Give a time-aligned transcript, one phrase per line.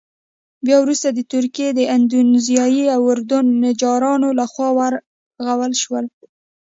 [0.65, 5.95] بیا وروسته د تركي، اندونيزيايي او اردني نجارانو له خوا ورغول شو.